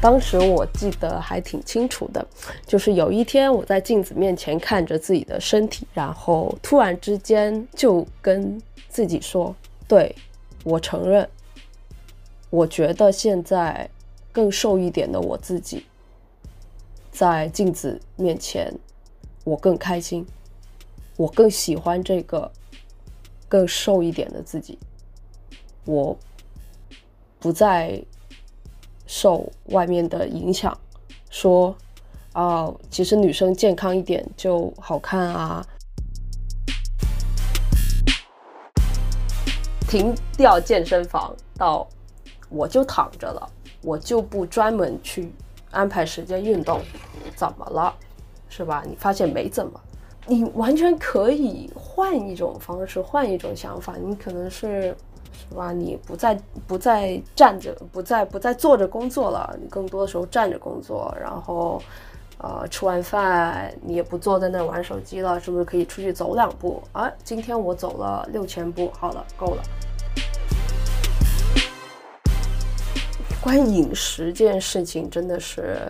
[0.00, 2.24] 当时我记得还挺清楚的，
[2.64, 9.54] 就是有一天我在镜子面前看着自己的身体，然后突然之间就跟自己说
[9.88, 10.14] ：“对，
[10.62, 11.28] 我承认，
[12.48, 13.90] 我觉得现在
[14.30, 15.84] 更瘦一点的我自己，
[17.10, 18.72] 在镜子面前，
[19.42, 20.24] 我更开心，
[21.16, 22.50] 我更喜欢这个
[23.48, 24.78] 更瘦一点的自己，
[25.84, 26.16] 我
[27.40, 28.00] 不再。”
[29.08, 30.76] 受外面的影响，
[31.30, 31.74] 说，
[32.34, 35.66] 哦，其实女生健康一点就好看啊。
[39.88, 41.88] 停掉健身房，到
[42.50, 43.50] 我就躺着了，
[43.82, 45.32] 我就不专门去
[45.70, 46.82] 安排时间运动，
[47.34, 47.94] 怎么了？
[48.50, 48.84] 是吧？
[48.86, 49.80] 你发现没怎么，
[50.26, 54.94] 你完全可以换一种方式，换一种想法，你可能是。
[55.50, 55.72] 是吧？
[55.72, 61.12] 你不再不再站着，不再不再坐着工作了，你更多的时候站着工作。
[61.18, 61.80] 然后，
[62.38, 66.82] 呃，吃完饭你也不坐在那玩手机了，是不是可以出去走两步？
[66.92, 69.62] 啊，今天我走了六千步，好了，够了。
[73.40, 75.80] 关于饮食这件事情，真的是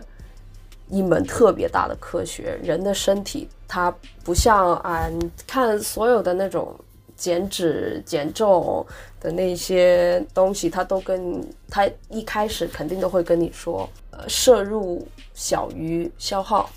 [0.89, 2.59] 一门特别大的科学。
[2.63, 6.73] 人的身体它不像啊，你看所有的那种。
[7.19, 8.87] 减脂减重
[9.21, 16.71] 的那些东西，他都跟他一开始肯定都会跟你说，呃，摄入小于消耗，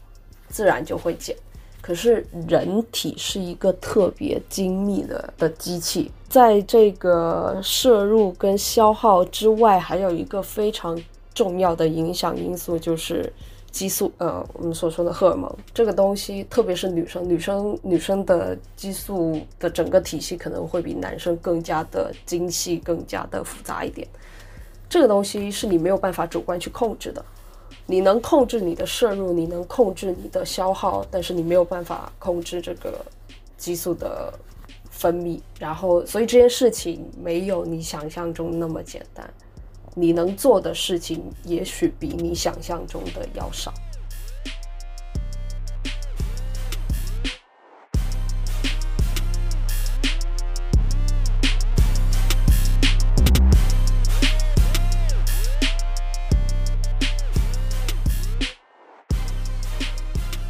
[0.49, 1.33] 自然就会减。
[1.81, 11.01] 可是人体是一个特别精密的的机器，在这个摄入跟消耗之外，还有一个非常
[11.33, 13.31] 重要的影响因素就是。
[13.71, 24.07] 激素，呃，我们所说的荷尔蒙这个东西，特别是女生，女生女生的激素的整个体系可能会比男生更加的精细，更加的复杂一点。
[24.89, 27.23] 这个东西是你没有办法主观去控制的，
[27.85, 32.99] 你能控制你的摄入，你能控制你的消耗，但是你没有办法控制这个
[33.57, 34.33] 激素的
[34.89, 35.39] 分泌。
[35.57, 39.33] 然后，所以这件事情没有你想象中那么简单。
[39.95, 43.73] 你能做的事情，也许比你想象中的要少。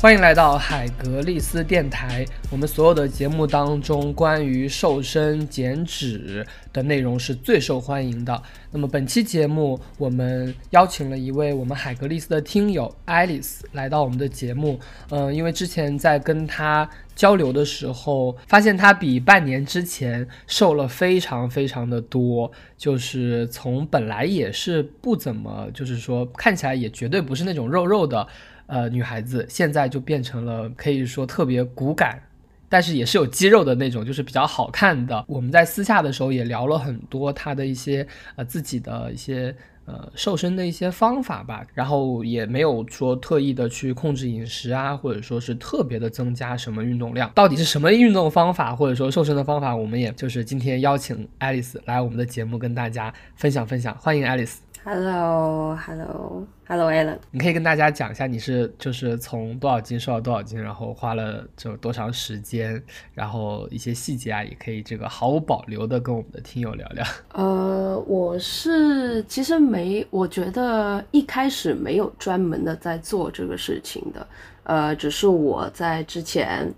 [0.02, 2.26] 欢迎来到海格力斯电台。
[2.50, 8.42] 我们所有的节目当中，关于瘦身减脂的内容是最受欢迎的。
[8.72, 14.80] 那么本期节目，我们邀请了一位我们海格力斯的听友爱丽丝来到我们的节目。
[15.12, 28.28] 嗯，因为之前在跟她交流的时候，发现她比半年之前瘦了非常非常的多，就是从本来也是不怎么，就是说看起来也绝对不是那种肉肉的。
[28.72, 32.24] 呃，女孩子现在就变成了可以说特别骨感，
[32.70, 35.26] 但是也是有肌肉的那种，就是比较好看的。
[35.28, 47.30] 我们在私下的时候也聊了很多她的一些呃自己的一些呃瘦身的一些方法吧，然后也没有说特意的去控制饮食啊，或者说是特别的增加什么运动量。
[47.36, 54.71] 到底是什么运动方法或者说瘦身的方法，我们也就是今天邀请爱丽丝来我们的节目跟大家分享分享，欢迎爱丽丝。
[54.84, 62.82] Hello，Hello，Hello，Alan，你可以跟大家讲一下你是就是从多少斤瘦到多少斤，然后花了就多长时间，
[63.14, 67.06] 然后一些细节啊，也可以这个毫无保留的跟我们的听友聊聊。
[67.34, 74.28] 呃，我是其实没，我觉得一开始没有专门的在做这个事情的，
[74.64, 76.74] 呃，只是我在之前，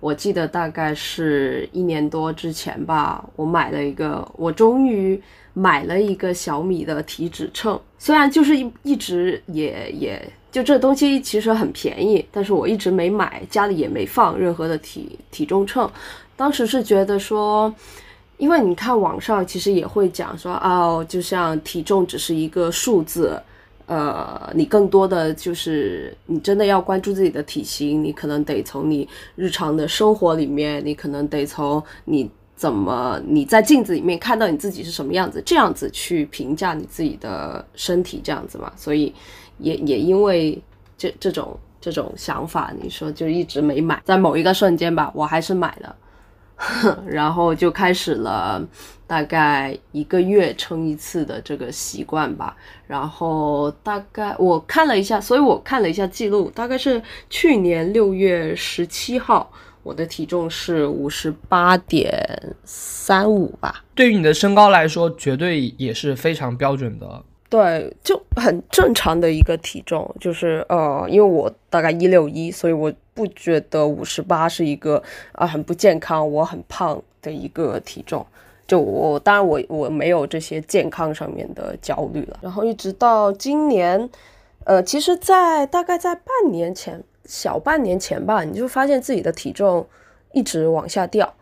[0.00, 5.20] 我记得大概是一年多之前吧，我买了一个，我终于。
[5.54, 15.90] 买了一个小米的体脂秤，虽然就是一一直也也就这东西其实很便宜，但是我一直没买，家里也没放任何的体体重秤。
[16.36, 17.74] 当时是觉得说，
[18.36, 23.36] 因为你看网上其实也会讲说，哦，就像体重只是一个数字，
[23.88, 32.30] 呃，你更多的就是你真的要关注自己的体型，你可能得从你日常的生活里面，你可能得从你。
[32.58, 38.72] 怎么你在镜子里面看到你自己是什么样子，这样子去评价你自己的身体，这样子嘛？
[38.74, 39.14] 所以
[39.58, 40.60] 也也因为
[40.96, 44.02] 这这种这种想法，你说就一直没买。
[44.04, 45.96] 在某一个瞬间吧，我还是买了，
[47.06, 48.60] 然后就开始了
[49.08, 52.56] 大概一个月称一次的这个习惯吧。
[52.86, 59.50] 然后大概我看了一下，所以我看了一下记录，大概是去年六月十七号。
[59.84, 62.12] 我的体重是五十八点
[62.64, 63.82] 三五吧。
[63.94, 75.02] 对于你的身高来说，绝对也是非常标准的对，就很正常的一个体重，就是呃，因为我大概一六一，所以我不觉得五十八是一个
[75.32, 78.26] 啊很不健康，我很胖的一个体重。
[78.68, 82.38] 就我当然我我没有这些健康上面的焦虑了。
[82.40, 84.08] 然后一直到今年，
[84.62, 89.84] 呃，其实，在大概在半年前，小半年前吧，你就发现自己的体重
[90.30, 91.34] 一直往下掉，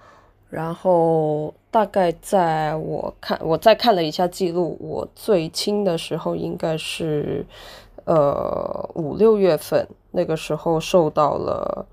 [0.48, 1.52] 然后。
[1.68, 7.44] 大概在我看，我再看了一下记录，我最轻的时候应该是，
[8.06, 11.84] 呃五六月份，那个时候瘦到了。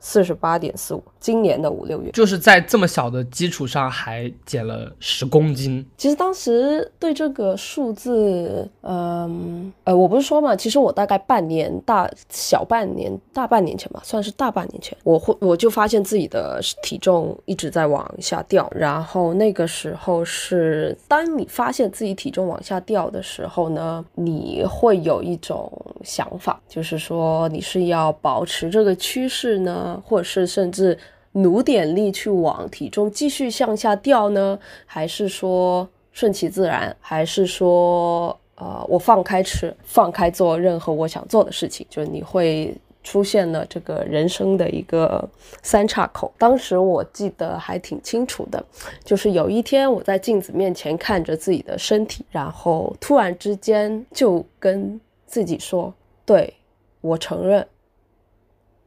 [0.00, 5.86] 四十八点四五，今年的五六月，就是在这么小的基础上还减了十公斤。
[5.98, 18.66] 其实当时对这个数字，嗯呃，我不是说嘛，其实我大概半年大小半年大半年前吧，算是大半年前，我会我就发现自己的体重一直在往下掉。
[18.74, 25.70] 然后那个时候是，当你发现自己体重往下掉的时候呢，你会有一种
[26.02, 29.89] 想法，就是说你是要保持这个趋势呢？
[30.04, 30.98] 或者是甚至
[31.32, 34.58] 努点力去往体重继续向下掉呢？
[34.84, 36.94] 还是说顺其自然？
[37.00, 41.86] 还是说呃我放开吃，放开做任何我想做的事情？
[41.88, 45.26] 就你会出现了这个人生的一个
[45.62, 46.30] 三岔口。
[46.36, 48.62] 当时我记得还挺清楚的，
[49.02, 55.94] 就是有一天我在镜子面前看着自己的身体，然后突然之间就跟自己说
[56.26, 56.52] ：“对
[57.00, 57.66] 我承认。”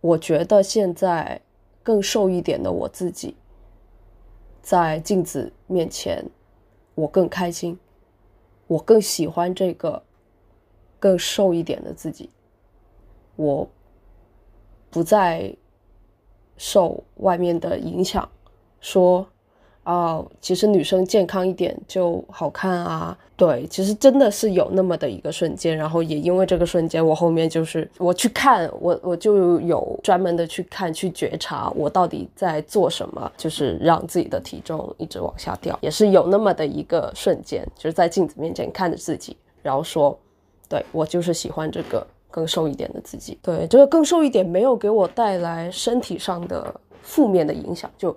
[0.03, 1.39] 我觉得现在
[1.81, 3.37] 更瘦一点的我自己，
[4.61, 6.21] 在镜子面前，
[6.93, 7.79] 我更开心，
[8.67, 10.03] 我更喜欢这个
[10.99, 12.29] 更瘦一点的自己，
[13.37, 13.65] 我
[14.89, 15.55] 不再
[16.57, 18.29] 受外面的影响，
[18.81, 19.25] 说。
[19.83, 23.17] 哦，其实女生健康一点就好看啊。
[23.35, 40.17] 对，其实真的是有那么的一个瞬间，然后也因为这个瞬间，我后面就是我去看我，我就有专门的去看去觉察我到底在做什么，就是让自己的体重一直往下掉，也是有那么的一个瞬间，就是在镜子面前看着自己，然后说，
[40.69, 43.37] 对我就是喜欢这个更瘦一点的自己。
[43.41, 48.15] 对，这个更瘦一点没有给我带来身体上的负面的影响，就。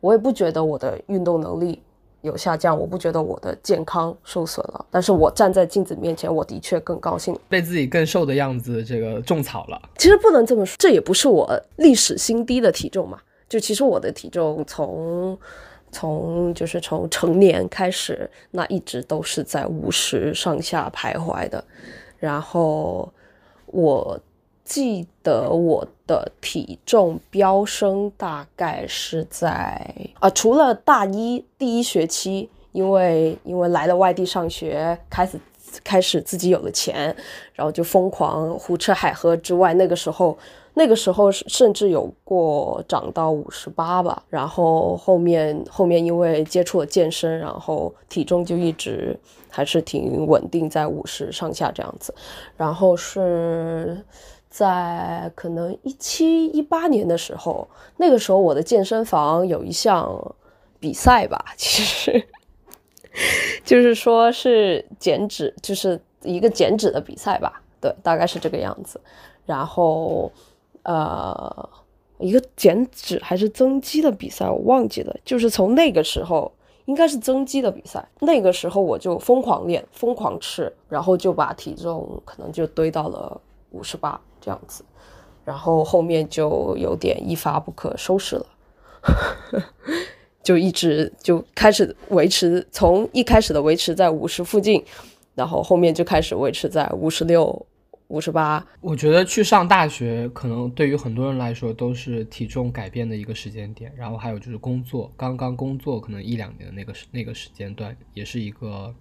[0.00, 1.82] 我也不觉得我的运动能力
[2.22, 4.86] 有下降，我不觉得我的健康受损了。
[4.90, 9.80] 但是我站在镜子面前，我的确更高兴，被自己更瘦的样子这个种草了。
[9.96, 13.18] 其实不能这么说，这也不是我历史新低的体重嘛。
[13.48, 15.38] 就其实我的体重从
[15.90, 21.64] 从就是从成年开始，那一直都是在五十上下徘徊的。
[22.18, 23.12] 然后
[23.66, 24.20] 我。
[24.68, 35.40] 记得我的体重飙升大概是在啊，除了大一第一学期，因为因为来了外地上学，开始
[35.82, 37.16] 开始自己有了钱，
[37.54, 40.36] 然后就疯狂胡吃海喝之外，那个时候
[40.74, 49.18] 那个时候甚至有过长到五十八吧，然后后面后面因为接触了健身，然后体重就一直
[49.48, 52.14] 还是挺稳定在五十上下这样子，
[52.54, 54.04] 然后是。
[54.50, 60.34] 在可能一七一八年的时候，那个时候我的健身房有一项
[60.80, 62.26] 比赛吧，其实
[63.64, 69.00] 就是说是减脂，就是一个减脂的比赛吧，对，大概是这个样子。
[69.44, 70.30] 然后
[70.82, 71.68] 呃，
[72.18, 75.14] 一个减脂还是增肌的比赛，我忘记了。
[75.24, 76.50] 就是从那个时候，
[76.86, 83.40] 应该是增肌的比赛，那个时候我就疯狂练，疯狂吃，然后就把体重可能就堆到了
[83.70, 84.20] 五十八。
[84.48, 84.82] 这样子，
[85.44, 88.46] 然后后面就有点一发不可收拾了，
[90.42, 94.82] 就一直就开始维持，从一开始的维持在五十附近，
[95.34, 97.66] 然后后面就开始维持在五十六、
[98.06, 98.66] 五十八。
[98.80, 103.92] 我觉得去上大学，可能对于很多人来说都是体重改变的一个时间点。
[103.94, 108.94] 然后还有就是工作，刚刚工作可能一两年的那个那个时间段，也是一个。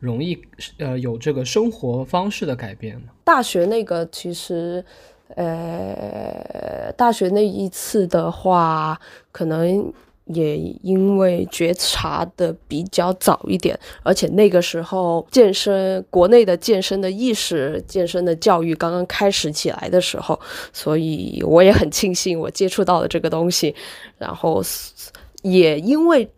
[0.00, 0.36] 容易
[0.78, 4.84] 呃有这个生活方式的改变大学那个其实，
[5.36, 8.98] 呃，大学那一次的话，
[9.30, 9.92] 可能
[10.24, 20.40] 也因为觉察的比较早一点，而且那个时候健身国内的健身的意识、健身的教育刚刚开始起来的时候，
[20.72, 23.74] 所以我也很庆幸我接触到了这个东西，
[24.18, 24.62] 然后
[25.42, 26.28] 也因为。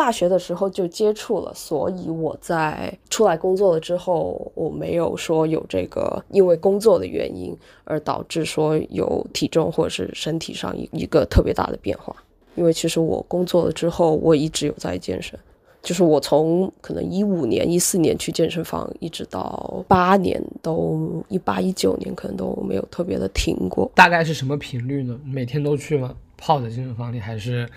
[0.00, 7.54] 大学的时候就接触了，所以我在出来工作了之后，我没有说有这个因为工作的原因
[7.84, 12.16] 而导致说有体重或者是身体上一一个特别大的变化。
[12.54, 15.38] 因为其实我工作了之后，我一直有在健身，
[15.82, 23.92] 就是我从可能一五年、一四年去健身房，一直到八年，都一八一九年可能都没有特别的停过。
[23.94, 25.20] 大概是什么频率呢？
[25.26, 26.16] 每天都去吗？
[26.38, 27.68] 泡在健身房里，还是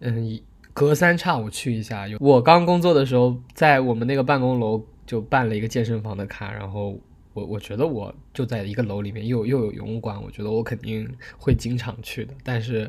[0.00, 0.40] 嗯，
[0.78, 2.06] 隔三差五去一下？
[2.06, 6.96] 有我刚工作的时候，在我们那个办公楼就办了一个健身房的卡，然后
[7.34, 12.32] 我我觉得我就在一个楼里面，又又有游泳馆，我觉得我肯定会经常去的。
[12.44, 12.88] 但是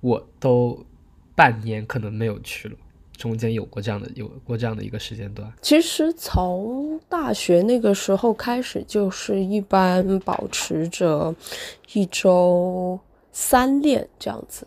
[0.00, 0.84] 我都
[1.36, 2.74] 半年可能没有去了。
[3.16, 5.52] 中间有过这样的有过这样的一个时间段。
[5.62, 11.32] 其实从大学那个时候开始，就是一般保持着
[11.92, 12.98] 一周
[13.32, 14.66] 三练这样子，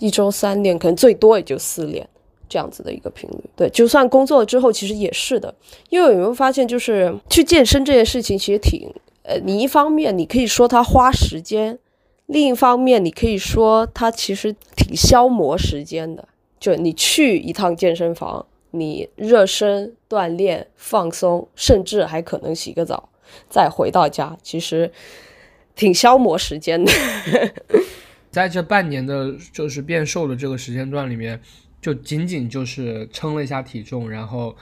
[0.00, 2.08] 一周三练，可能最多也就四练
[2.48, 3.44] 这样子的一个频率。
[3.54, 5.54] 对，就算工作了之后，其实也是的。
[5.90, 8.92] 因为有没有发现，就是去健身这件事情，其实挺
[9.22, 11.78] 呃，你一方面你可以说它花时间，
[12.26, 16.26] 另一方面你可以说它其实挺消磨时间的。
[16.58, 23.08] 就你去一趟健身房，你热身、锻炼、放松，甚至还可能洗个澡，
[23.48, 24.90] 再回到家，其实
[25.76, 26.92] 挺消磨时间的。
[28.30, 31.40] 在这半年的，就是变瘦的这个时间段里面，
[31.80, 34.56] 就仅仅就是称了一下体重，然后，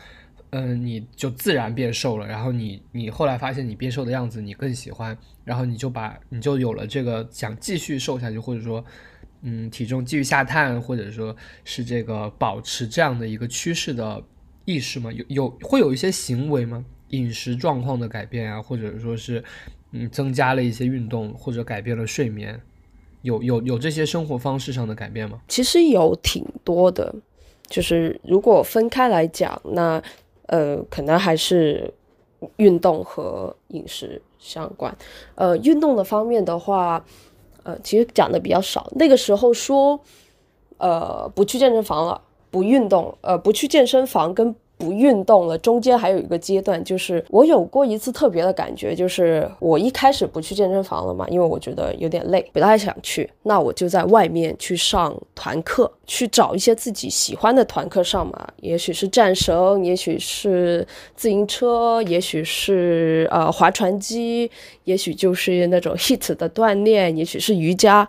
[0.50, 2.26] 嗯，你就自然变瘦了。
[2.26, 8.84] 然后你，你后来发现你变瘦的样子你更喜欢，然后你就把你就有了这个想继续瘦下去，或者说。
[9.42, 14.20] 嗯，体重继续下探，或者说是这个保持这样的一个趋势的
[14.64, 15.12] 意识吗？
[15.12, 16.84] 有有会有一些行为吗？
[17.10, 19.44] 饮食状况的改变啊，或者说是
[19.92, 22.60] 嗯增加了一些运动，或者改变了睡眠，
[23.28, 25.38] 有有有这些生活方式上的改变吗？
[25.47, 27.14] 其实有挺多的，
[27.68, 30.02] 就是如果分开来讲，那
[30.47, 31.92] 呃可能还是
[32.56, 34.97] 运动和饮食相关。
[35.35, 37.04] 呃，运动的方面的话。
[37.64, 38.90] 呃，其实讲的比较少。
[38.92, 40.00] 那个时候说，
[40.78, 44.54] 呃，不去健身房了，不运动，呃，不去健身房跟。
[44.78, 64.49] 不运动了，中间还有一个阶段，就是我有过一次特别的感觉，就是我一开始不去健身房了嘛，因为我觉得有点累，不太想去，那我就在外面去上团课，去找一些自己喜欢的团课上嘛，也许是战绳，也许是自行车，也许是呃划船机，
[64.85, 68.08] 也许就是那种 HIT 的锻炼，也许是瑜伽。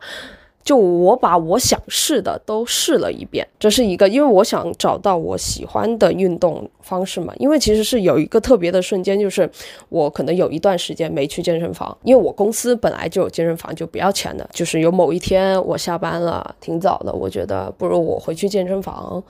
[0.69, 7.33] 就我把我想试的都试了一遍，这是一个，因为我想找到我喜欢的运动方式嘛。
[7.39, 9.49] 因为其实是有一个特别的瞬间，就是
[9.89, 14.47] 我可能有一段时间没去健身房，因为我公司本来就有健身房，就不要钱的。
[14.53, 19.23] 就是有某一天我下班了，挺早的，我觉得不如我回去健身房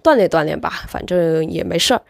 [0.00, 2.00] 锻炼锻炼吧，反正也没事儿。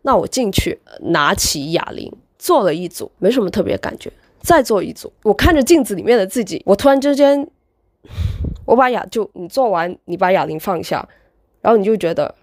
[0.00, 4.10] 那我进去拿起哑铃做了一组，没什么特别感觉，
[4.40, 7.46] 再做一组，我看着镜子里面的自己，我突然之间。
[8.68, 11.08] 我把哑就你做完，你把哑铃放下，
[11.62, 12.34] 然后你就觉得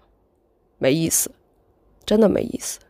[0.76, 1.30] 没意思，
[2.04, 2.80] 真的没意思。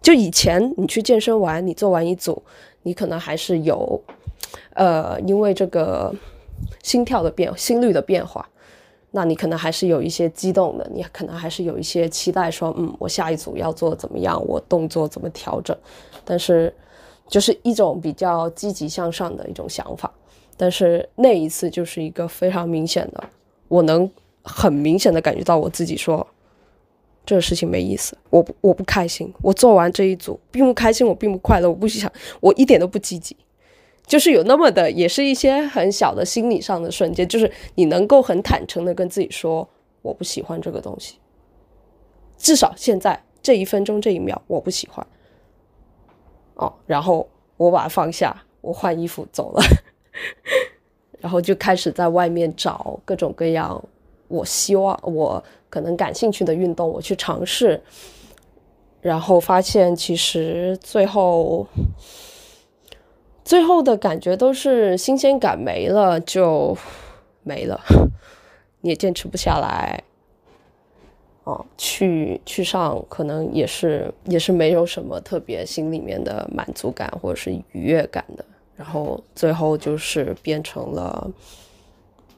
[0.00, 2.42] 就以前你去健身完，你做完一组，
[2.84, 4.02] 你可能还是有，
[4.72, 6.10] 呃，因为这个
[6.82, 8.48] 心跳的变、心率的变化，
[9.10, 15.76] 那你可能还是有一些激动的，你可能还是有一些期待，说，嗯，我下一组要做怎么样，我动作怎么调整，
[16.24, 16.74] 但是
[17.28, 20.10] 就是一种比较积极向上的一种想法。
[20.62, 23.24] 但是那一次就是一个非常明显的，
[23.66, 24.08] 我能
[24.44, 26.24] 很明显的感觉到我自己说，
[27.26, 33.36] 这个事情没意思，我不我不开心，我做完这一组并不开心，我并不快乐，我不想，我一点都不积极，
[34.06, 39.68] 就是有那么的，也是一些很小的心理上的瞬间，就是你能够很坦诚的跟自己说，
[40.02, 41.16] 我不喜欢这个东西，
[42.38, 45.04] 至少现在这一分钟这一秒我不喜欢，
[46.54, 49.60] 哦，然后我把它放下，我换衣服走了。
[51.20, 53.82] 然后就开始在外面找各种各样
[54.28, 57.80] 我希望我可能感兴趣的运动，我去尝试。
[59.00, 61.66] 然后发现其实最后
[63.44, 66.76] 最后的感觉都是新鲜感没了就
[67.42, 67.80] 没了，
[68.80, 70.02] 你也坚持不下来。
[71.44, 78.44] 哦，去去上可能也是也是没有什么特别心里面的满足感或者是愉悦感的。
[78.74, 81.30] 然后最后就是变成了，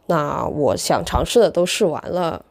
[0.06, 2.44] 那我想尝试的都试完了，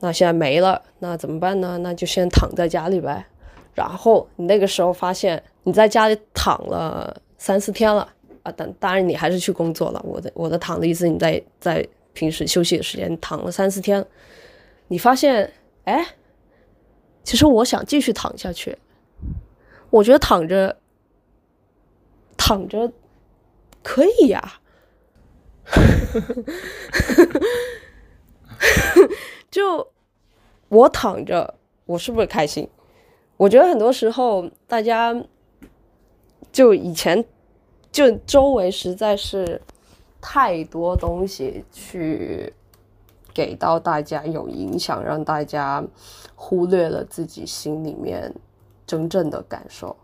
[0.00, 1.78] 那现在没了，那怎么办呢？
[1.78, 3.24] 那就先躺在家里呗。
[3.72, 8.06] 然后你那个时候发现你在家里躺了三四天了
[8.42, 10.02] 啊，当当然你还是去工作了。
[10.04, 14.04] 我的我的躺的意思，你在在平时休息的时间躺了三四天，
[14.88, 15.50] 你发现
[15.84, 16.04] 哎，
[17.22, 18.76] 其实我想继续躺下去，
[19.88, 20.76] 我觉得躺着。
[22.44, 22.90] 躺着
[23.84, 24.54] 可以呀，
[29.48, 29.86] 就
[30.68, 31.54] 我躺着，
[31.86, 32.68] 我是不是开心？
[33.36, 35.14] 我觉得很多时候大家
[36.50, 37.24] 就以前
[37.92, 39.62] 就周围实在是
[40.20, 42.52] 太多东西去
[43.32, 45.84] 给到大家有影响，让大家
[46.34, 48.34] 忽略了自己心里面
[48.84, 49.96] 真正的感受。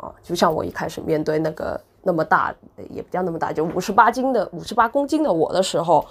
[0.00, 2.54] 啊，就像我一开始面对那个那么大，
[2.90, 6.04] 也不叫那么大，就五十八斤的五十八公斤的我的时候，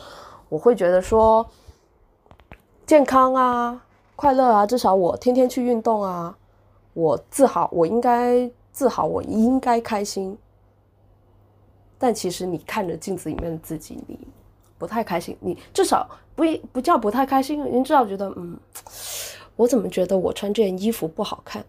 [0.47, 1.45] 我会觉得说
[2.85, 3.83] 健康啊。
[4.19, 4.65] 快乐啊！
[4.65, 6.35] 至少我天天去运动啊，
[6.91, 10.37] 我自豪，我应该自豪，我应该开心。
[11.97, 14.19] 但其实你看着镜子里面的自己，你
[14.77, 15.37] 不太开心。
[15.39, 16.05] 你至少
[16.35, 16.43] 不
[16.73, 18.59] 不叫不太开心，你至少觉得，嗯，
[19.55, 21.63] 我怎么觉得我穿这件衣服不好看？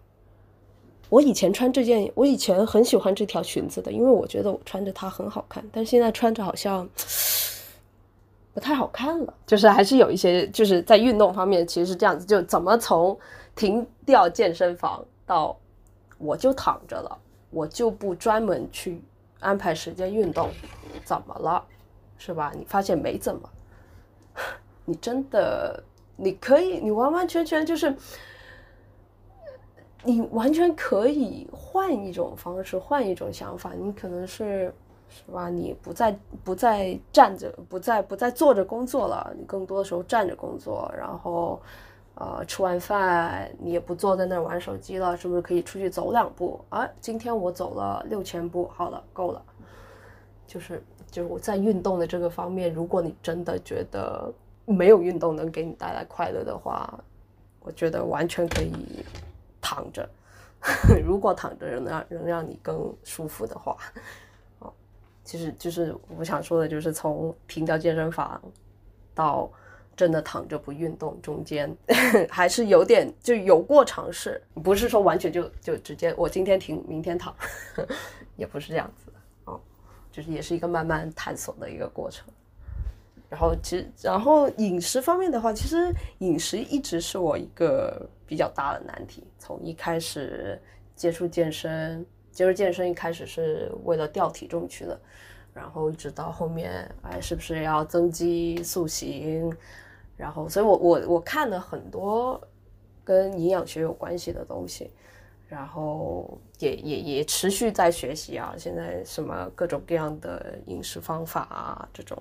[1.11, 6.89] 我以前穿这件，我以前很喜欢这条裙子的，因为我觉得我穿着它很好看，但是现在穿着好像。
[8.53, 13.17] 不太好看了，就是还是有一些，就是在运动方面其实是这样子，就怎么从
[13.55, 15.57] 停掉健身房到
[16.17, 17.17] 我就躺着了，
[17.49, 19.01] 我就不专门去
[19.39, 20.49] 安排时间运动，
[21.05, 21.63] 怎么了，
[22.17, 22.51] 是吧？
[22.53, 23.49] 你发现没怎么，
[24.83, 25.81] 你真的
[26.17, 27.95] 你可以，你完完全全就是，
[30.03, 34.73] 你完全可以换一种方式，换一种想法，你可能是。
[35.13, 35.49] 是吧？
[35.49, 40.89] 你不再不再站着，不再不再坐着工作了，你更多的时候站着工作。
[40.97, 41.61] 然后，
[42.15, 46.57] 呃，吃完饭你也不坐在那儿玩手机了，是不是可以出去走两步？
[46.69, 49.43] 啊，今天我走了六千步，好了，够了。
[50.47, 50.81] 就是
[51.11, 56.97] 就是我在运动的这个方面，如果你真的觉得没有运动能给你带来快乐的话，
[57.59, 58.71] 我觉得完全可以
[59.61, 60.09] 躺着。
[61.05, 63.77] 如果躺着能让能让你更舒服的话。
[65.23, 68.41] 其实就是我想说的，就是从停掉健身房
[69.13, 69.49] 到
[69.95, 71.73] 真的躺着不运动，中间
[72.27, 77.33] 还是有点就有过尝试，不是说完全就就直接我今天停，明天躺，
[78.35, 79.61] 也不是这样子的哦，
[80.11, 82.27] 就是也是一个慢慢探索的一个过程。
[83.29, 89.27] 然后其实，然后饮食方面的话，其实饮食一直是我一个比较大的难题。
[89.37, 90.57] 从一开始
[90.95, 92.05] 接触健身。
[92.31, 94.97] 接触健身一开始是为了掉体重去的，
[95.53, 99.53] 然后一直到后面，哎，是不是要增肌塑形？
[100.15, 102.41] 然后，所以我我我看了很多
[103.03, 104.89] 跟营养学有关系的东西，
[105.49, 108.55] 然后也也也持续在学习啊。
[108.57, 112.17] 现在什么各种各样的饮食方法啊这种，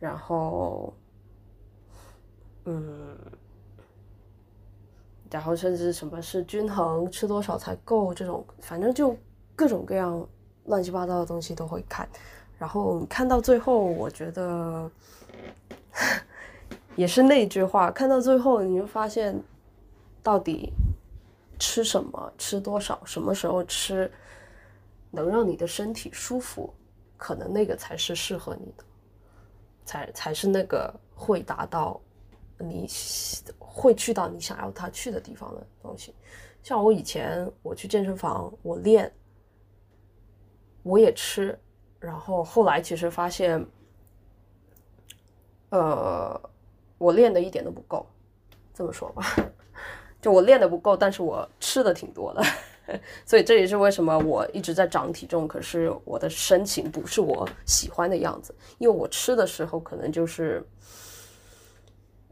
[0.00, 0.94] 然后，
[2.64, 3.14] 嗯，
[5.30, 9.16] 然后甚至什么是均衡，吃多少才够这种，反正就。
[9.58, 10.28] 各种各样
[10.66, 12.06] 乱七八糟的东西都会看，
[12.58, 14.90] 然后看到最后，我觉得
[16.94, 19.42] 也是那句话，看到最后你就发现，
[20.22, 20.70] 到底
[21.58, 24.12] 吃什么、吃多少、什么时候吃，
[25.10, 26.70] 能让你的身体舒服，
[27.16, 28.84] 可能那个才是适合你的，
[29.86, 31.98] 才才是那个会达到
[32.58, 32.88] 你
[33.58, 36.14] 会去到你想要他去的地方的东西。
[36.62, 39.12] 像我以前我去健身房，我练。
[40.88, 41.58] 我也吃，
[41.98, 43.66] 然后后来其实发现，
[45.70, 46.40] 呃，
[46.96, 48.06] 我练的一点都不够，
[48.72, 49.24] 这么说吧，
[50.22, 60.64] 就我练的不够，但是我吃的挺多的， 所以这也是为什么我一直在长体重，可是我的身形不是我喜欢的样子，因为我吃的时候可能就是，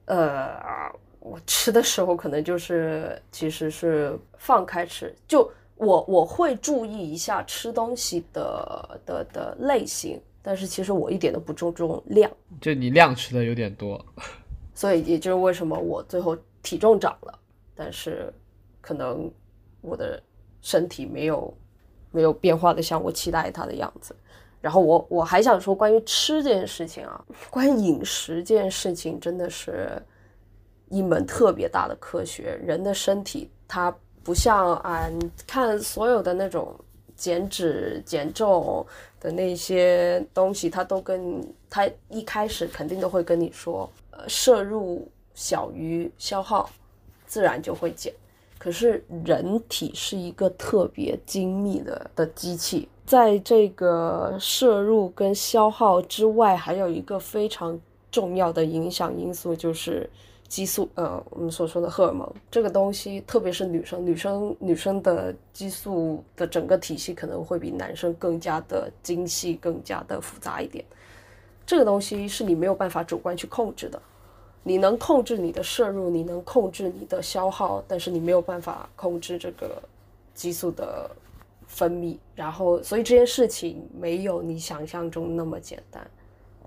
[0.06, 0.90] 呃，
[1.20, 5.50] 我吃的时候可能就是其实是放开吃就。
[5.76, 14.02] 我我会注意一下吃东西的的的类型，但是其实我一点都不注重量，就你量吃的有点多，
[14.72, 17.36] 所以也就是为什么我最后体重涨了，
[17.74, 18.32] 但是
[18.80, 19.28] 可能
[19.80, 20.22] 我的
[20.62, 21.52] 身体没有
[22.12, 24.14] 没有变化的像我期待它的样子。
[24.64, 30.02] 然后我我还想说关于吃这件事情啊，关于饮食这件事情真的是
[30.88, 33.94] 一门特别大的科学，人的身体它。
[34.24, 36.74] 不像啊，你看所有的那种
[37.14, 38.86] 减脂减重
[39.20, 46.70] 的那些东西，它都跟它一开始肯定都会跟你说，呃，摄入小于消耗，
[47.26, 48.14] 自然就会减。
[48.56, 57.78] 可是人体是一个特别精密的的机器，在这个摄入跟消耗之外，还有一个非常
[58.10, 60.08] 重要的影响因素就是。
[60.46, 70.84] 激素，呃，我们所说的荷尔蒙这个东西，特别是女生，女生女生的激素的整个体系可能会比男生更加的精细，更加的复杂一点。
[71.66, 74.00] 这个东西是你没有办法主观去控制的，
[74.62, 79.82] 你能控制你的摄入，你能控制你的消耗，但是你没有办法控制这个
[80.34, 81.10] 激素的
[81.74, 82.16] 分泌。
[82.34, 86.06] 然后，所以这件事情没有你想象中那么简单。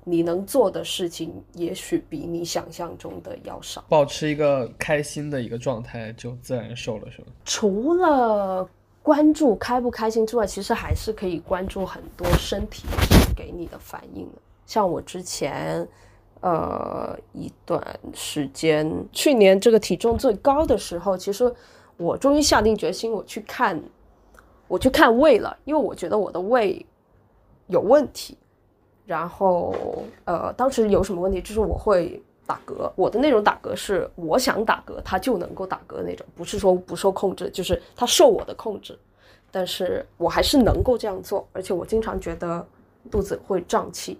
[0.09, 3.83] 你能做的事情，也许比你想象中的要少。
[3.89, 7.27] 保持一个开心的一个状态，就自然瘦了，是吗？
[7.43, 8.65] 除了
[9.03, 12.85] 关注开不开心之外，其实还是可以关注很多身体
[13.35, 14.41] 给你的反应的。
[14.65, 15.85] 像我之前，
[16.39, 21.53] 呃，一段时间，去年这个体重最高的时候，其实
[21.97, 23.77] 我终于下定决心，我去看，
[24.67, 26.85] 我去看胃了，因为我觉得我的胃
[27.67, 28.37] 有问题。
[29.05, 29.73] 然后，
[30.25, 31.41] 呃，当时有什么问题？
[31.41, 38.99] 就是我会打嗝，我的那种打嗝是我想打嗝，它就能够打嗝那种，不是说不受控制，就是它受我的控制，
[39.49, 42.67] 但是我还是能够这样做，而且我经常觉得
[43.09, 44.19] 肚子会胀气，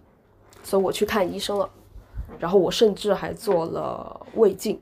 [0.64, 1.70] 所以我去看医生了，
[2.40, 4.80] 然后我甚至还做了胃镜，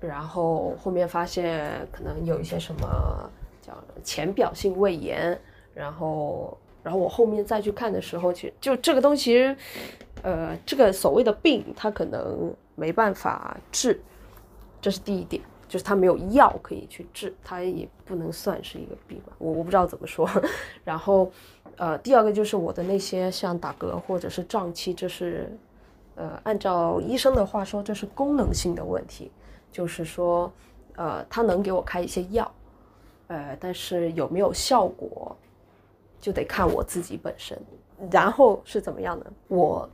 [0.00, 3.30] 然后后面发现可能有一些什么
[3.68, 5.38] 叫浅表性胃炎，
[5.74, 6.56] 然后。
[6.80, 9.54] 然后我后面再去看的时候，其实就这个东西，
[10.22, 14.00] 呃，这个所谓的病，它可能没办法治，
[14.80, 20.26] 这是第一点，就是它没有药可以去治，它也不能算是一个病吧，我我不知道怎么说。
[20.82, 21.30] 然后，
[21.76, 25.54] 呃，第二个就是我的那些像打嗝或者是胀气，这是，
[26.14, 29.30] 呃，按照医生的话说，这是功能性的问题，
[29.70, 30.50] 就是说，
[30.94, 32.50] 呃，他能给我开一些药，
[33.28, 35.36] 呃，但是有没有效果？
[36.20, 37.56] 就得看我自己本身，
[38.10, 39.32] 然后是怎么样的？
[39.46, 39.88] 我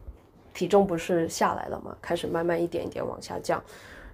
[0.54, 1.94] 体重不是下来了吗？
[2.00, 3.62] 开始慢慢一点一点往下降，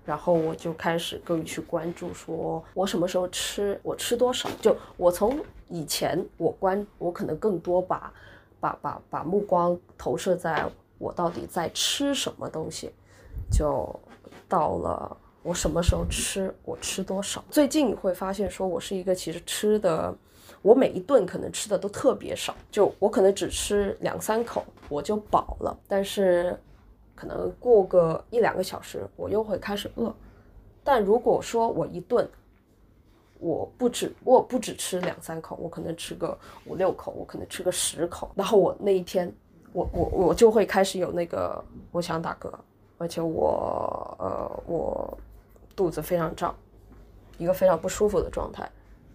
[0.04, 4.50] 然后我就开始更去关注，说我什么时候吃，我吃多少。
[4.60, 8.12] 就我从以前我关，我可能更多把
[8.58, 12.90] 把把把目光投射在我到底在吃什么东西，
[13.52, 13.88] 就
[14.48, 17.42] 到了我什么时候吃，我吃多少。
[17.50, 20.14] 最近你会发现，说我是一个其实吃的。
[20.62, 26.54] 我每一顿可能吃的都特别少，就我可能只吃两三口我就饱了，但是
[27.14, 30.14] 可能过个一两个小时我又会开始饿。
[30.84, 32.28] 但如果说我一顿
[33.38, 39.32] 我不止我不只吃两三口，我可能吃个五六口，我可能吃个十口，然后我那一天
[39.72, 42.52] 我我我就会开始有那个我想打嗝，
[42.98, 45.18] 而且我呃我
[45.74, 46.54] 肚子非常胀，
[47.38, 48.70] 一个非常不舒服的状态。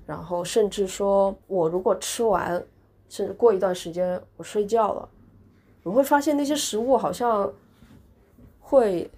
[0.06, 2.64] 然后甚至说，我如果吃完，
[3.10, 5.10] 甚至过一段时间我睡觉了，
[5.84, 7.52] 我会发现那些食物好像
[8.60, 9.10] 会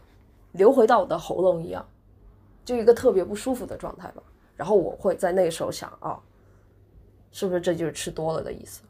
[0.53, 1.85] 流回到我的喉咙一样，
[2.63, 4.23] 就一个特别不舒服的状态吧。
[4.55, 6.19] 然后我会在那个时候想啊，
[7.31, 8.81] 是不是这就是吃多了的意思？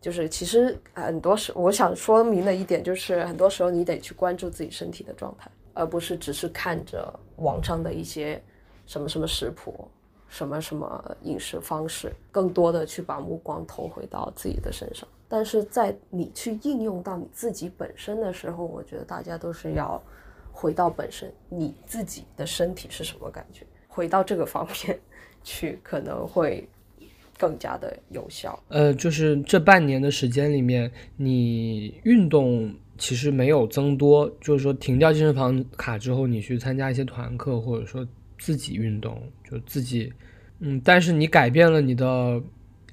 [0.00, 8.40] 就是其实很多时，我想说明的一点就是，很多时候你得去关注自己身体的状态，而不是只是看着网上的一些
[8.86, 9.88] 什么什么食谱。
[10.26, 15.06] 什么什么饮食方式，更多的去把目光投回到自己的身上。
[15.28, 20.02] 但是在你去应用到你自己本身的时候，我觉得大家都是要
[20.50, 24.98] 回到本身，你自己的身体是什么感觉，回到这个方面
[25.44, 26.68] 去，可能会
[27.38, 28.58] 更加的有效。
[28.70, 38.06] 呃，就是这半年的时间里面，你运动其实没有增多，就是说停掉健身房卡之后，你去参加一些团课，或者说
[38.38, 40.12] 自己运动，就自己。
[40.60, 42.40] 嗯，但是你改变了你的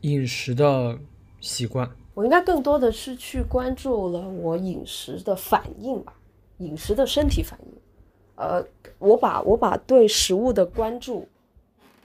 [0.01, 0.97] 饮食的
[1.39, 1.89] 习惯。
[2.13, 6.13] 我应该更多的是去关注了我饮食的反应吧，
[6.57, 7.71] 饮食的身体反应。
[8.35, 8.65] 呃，
[8.97, 11.27] 我把我把对食物的关注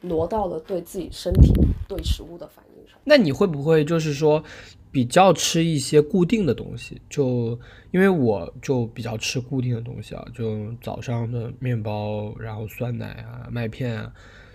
[0.02, 1.52] 挪到了对自己身体
[1.88, 2.98] 对食物的反应上。
[3.04, 4.42] 那你会不会就是说
[4.96, 6.98] 比较吃一些固定的东西？
[7.10, 7.50] 就
[7.90, 14.10] 因为我就比较吃固定的东西啊，就早上的面包，然后酸奶啊，麦片啊。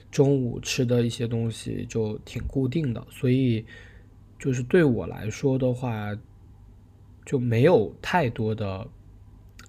[0.09, 3.63] 中午吃的一些东西就挺固定的，所以
[4.39, 6.17] 就是对我来说的话，
[7.23, 8.87] 就没有太多的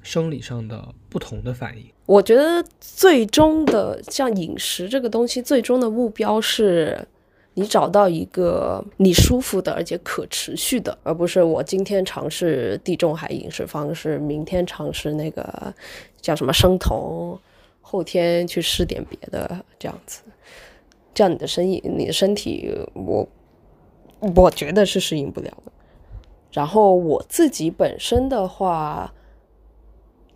[0.02, 1.84] 生理上的不同的反应。
[2.06, 7.06] 我觉得最终的像饮食这个东西，最终的目标是
[7.54, 15.74] 你找到一个你舒服的而且可持续的，而不是我今天尝试地中海饮食方式，明天尝试那个
[16.20, 17.38] 叫什么生酮。
[17.84, 20.22] 后天去试点别的，这样子，
[21.12, 23.28] 这样你的身体，你的身体，我
[24.34, 25.72] 我觉得是适应不了的。
[26.52, 29.12] 然后我自己本身的话，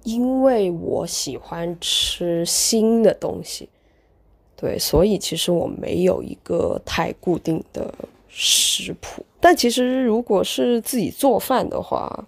[0.03, 3.71] 因为我喜欢吃新的东西，
[4.57, 7.95] 对，所以其实我没有一个太固定的
[8.29, 9.25] 食谱。
[9.41, 12.27] 但其实如果是自己做饭的话，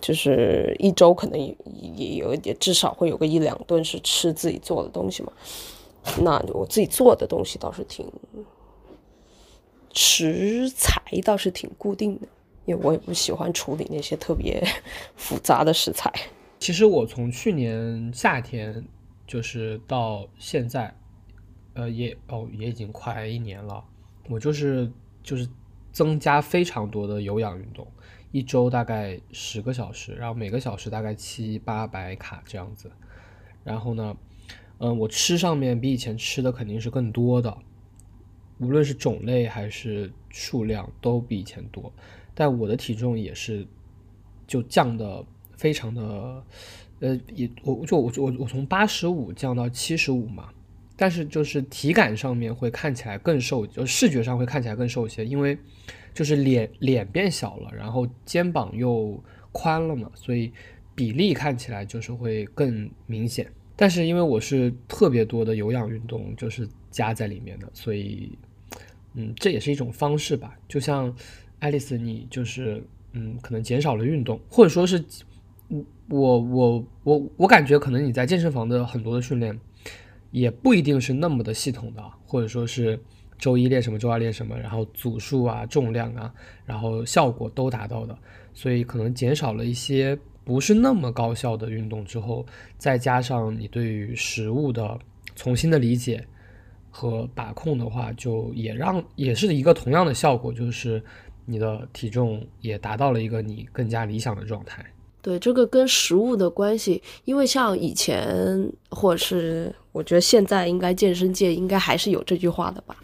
[0.00, 1.56] 就是一周可能也
[1.96, 5.32] 也有也至少会有个一两顿是吃自己做的东西嘛。
[6.20, 8.06] 那我自己做的东西倒是挺
[9.94, 12.28] 食材倒是挺固定的，
[12.66, 14.62] 因为我也不喜欢处理那些特别
[15.16, 16.12] 复杂的食材。
[16.60, 18.84] 其实我从去年夏天
[19.26, 20.94] 就是到现在，
[21.74, 23.84] 呃，也哦也已经快一年了，
[24.28, 24.90] 我就是
[25.22, 25.48] 就是
[25.92, 27.86] 增加非常多的有氧运动，
[28.32, 32.90] 一周大概十个小时，然后每个小时大概七八百卡这样子，
[33.64, 34.16] 然后呢。
[34.78, 37.56] 嗯，我吃上面比以前吃的肯定是更多的，
[38.58, 41.92] 无论是种类还是数量都比以前多，
[42.34, 43.64] 但我的体重也是
[44.48, 45.24] 就降的
[45.56, 46.44] 非常的，
[47.00, 50.48] 呃，也我就我我我从八十五降到七十五嘛，
[50.96, 55.58] 但是就是体感上面会看起来更瘦，就视觉上会看起来更瘦一些，因为
[56.12, 60.52] 就是脸脸变小了，然后肩膀又宽了嘛，所以
[60.94, 63.50] 比例看起来就是会更明显。
[63.76, 68.30] 但是因为我是特别多的有氧运动，就是加在里面的，所以，
[69.14, 70.56] 嗯，这也是一种方式吧。
[70.68, 71.12] 就像
[71.58, 72.80] 爱丽丝，你就是
[73.14, 75.04] 嗯，可能减少了运动，或者说是，
[76.08, 79.58] 我我我我感觉可能你在健身房的很多的训练，
[80.30, 82.98] 也不一定是那么的系统的，或者说是
[83.38, 86.32] 周一练什么，周二练什么，然后组数啊、重量啊，
[86.64, 88.16] 然后效果都达到的，
[88.52, 90.18] 所以可能减少了一些。
[90.46, 92.44] 不是那么高效的运动之后，
[92.76, 94.98] 再加上你对于食物的
[95.34, 96.22] 重新的理解
[96.90, 101.02] 和把控的话，就也让也是一个同样的效果，就是
[101.46, 104.84] 你的体重也达到了一个你更加理想的状态。
[105.24, 112.94] 对这个跟食物的关系，因为像以前或者是我觉得现在应该健身界应该还是有这句话的吧。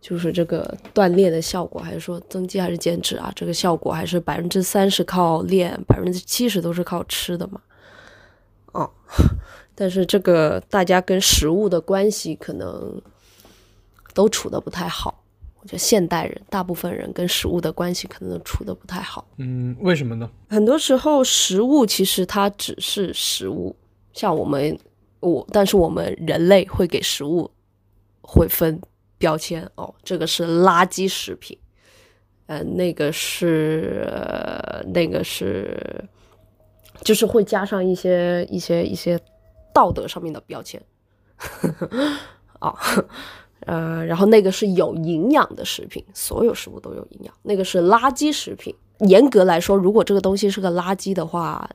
[0.00, 3.30] 就是这个锻炼的效果，还是说增肌还是减脂啊？
[3.36, 7.60] 这个效果还是百分之三十靠练，百分之七十都是靠吃的嘛？
[8.72, 8.90] 哦，
[9.76, 13.00] 但是这个大家跟食物的关系可能
[14.14, 15.21] 都处的不太好。
[15.62, 19.26] 我觉得现代人大部分人跟食物的关系可能都处的不太好。
[19.38, 20.30] 嗯，为什么呢？
[20.48, 23.74] 很多时候食物其实它只是食物，
[24.12, 24.78] 像我们
[25.20, 27.50] 我，但是我们人类会给食物
[28.20, 28.80] 会分。
[29.18, 31.56] 标签哦，这个是垃圾食品，
[32.46, 34.04] 呃，那个是
[34.92, 36.04] 那个是，
[37.04, 39.16] 就是会加上一些一些一些
[39.72, 40.82] 道德上面的标签，
[42.58, 42.74] 啊，
[43.66, 48.74] 呃，然后那个是有营养的食品，所有食物都有营养，那个是垃圾食品。
[49.00, 51.68] 严格来说，如果这个东西是个垃圾的话，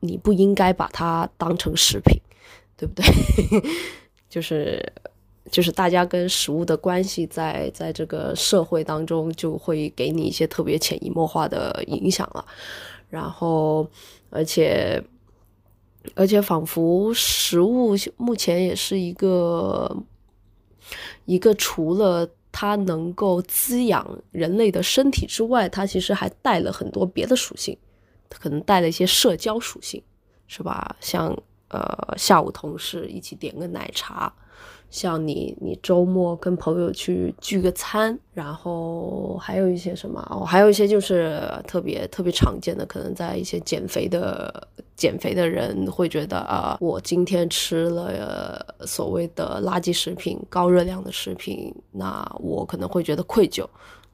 [0.00, 2.18] 你不应该把它当成食品，
[2.76, 3.04] 对不对？
[4.28, 4.92] 就是。
[5.48, 12.44] 就是大家跟食物的关系，在在这个社会当中，就会给你一些特别潜移默化的影响了。
[13.08, 13.88] 然后，
[14.28, 15.00] 而且，
[16.16, 19.96] 而且仿佛食物目前也是一个
[21.26, 27.76] 一个除了它能够滋养人类的身体之外，它其实还带了很多别的属性，
[28.30, 30.02] 可能带了一些社交属性，
[30.46, 30.96] 是吧？
[31.00, 31.36] 像
[31.68, 34.32] 呃，下午同事一起点个奶茶。
[34.88, 53.66] 像你，你周末跟朋友去聚个餐，然后还有一些什么哦，还有一些就是特别特别常见的，可能在一些减肥的减肥的人会觉得啊，我今天吃了所谓的垃圾食品、高热量的食品，那我可能会觉得愧疚。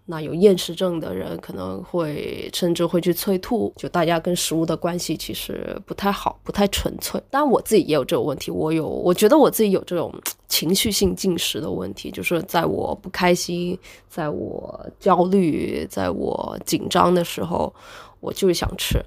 [0.05, 7.23] 那有厌食症的人可能会甚至会去催吐，就大家跟食物的关系其实不太好，不太纯粹。
[7.31, 10.13] 当然我自己也有这个问题，我有，我觉得我自己有这种
[10.49, 17.73] 情绪性进食的问题，就是在我不开心、在我焦虑、在我紧张的时候，
[18.19, 19.01] 我就是想吃，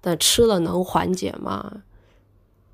[0.00, 1.82] 但吃了能缓解吗？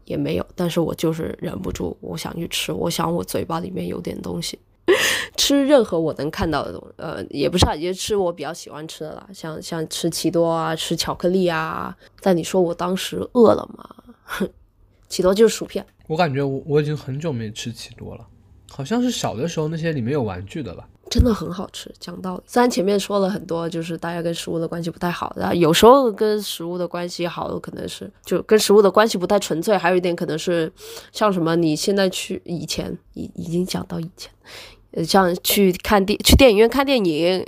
[0.05, 4.59] 也没有，但是我就是忍不住，我想去吃，我想我嘴巴里面有点东西。
[5.37, 11.95] 吃任何我能看到的东，呃，也不是，也吃我比较喜欢吃的啦，像像吃奇多啊，吃巧克力啊。
[12.21, 14.49] 但你说我当时饿了吗？
[15.09, 15.85] 奇多就是薯片。
[16.07, 18.25] 我感觉我我已经很久没吃奇多了，
[18.71, 20.89] 好像是小的时候那些里面有玩具的吧。
[21.09, 22.43] 真的很好吃，讲道理。
[22.47, 29.79] 虽然前面说了很多，就是大家跟食物的关系不太好，然后有时候跟食物的关系好，可能是就跟食物的关系不太纯粹。
[29.79, 30.73] 还有一点可能是
[31.13, 34.31] 像什么，你现在去以前已已经讲到以前。
[35.05, 37.45] 像去看电去电影院看电影，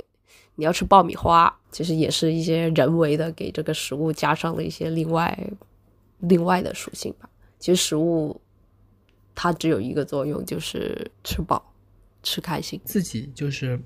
[0.55, 5.35] 你要吃爆米花，其实也是一些人为的给这个食物加上了一些另外
[6.19, 7.27] 另外的属性吧。
[7.57, 8.39] 其实食物
[9.33, 11.68] 它只有一个作用，就是吃饱、
[12.23, 12.79] 吃开心。
[12.83, 13.79] 自己就是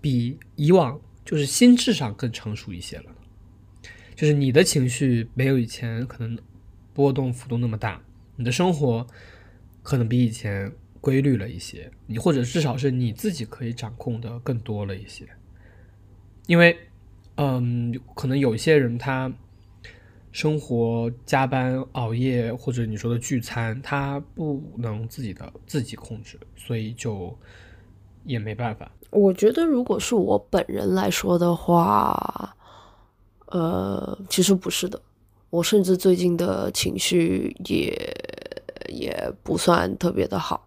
[0.00, 3.14] 比以往就是心智上更成熟一些了。
[4.14, 6.38] 就是你的情绪没有以前可能
[6.94, 8.02] 波动幅度那么大，
[8.36, 9.06] 你的生活
[9.82, 15.28] 可能比以前规律了一些，你或者至少是你自己可以掌控的更多了一些。
[16.46, 16.78] 因为，
[17.34, 19.30] 嗯，可能有些人他
[20.32, 27.38] 生活加班熬夜，或者你说的聚餐，他不能自己的自己控制，所以就
[28.26, 28.90] 也没办法。
[29.10, 32.54] 我觉得，如果是我本人来说的话，
[33.46, 35.00] 呃，其实不是的。
[35.48, 37.96] 我甚至最近的情绪也
[38.88, 40.66] 也不算特别的好。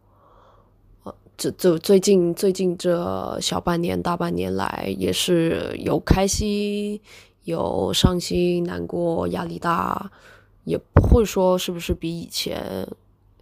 [1.04, 7.00] 呃，这这最近最近这小半年大半年来，也是有开心，
[7.44, 10.10] 有伤心、难过、压力大，
[10.64, 12.88] 也不会说是不是比以前。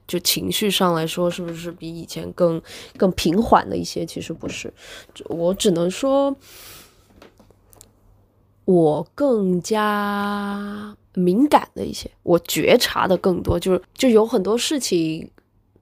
[0.07, 2.61] 就情绪上来说，是不是比以前更
[2.95, 4.05] 更平缓了一些？
[4.05, 4.73] 其实不是，
[5.25, 6.33] 我只能说，
[8.63, 15.29] 我更加敏感了一些，我觉察的更多，就是就有很多事情，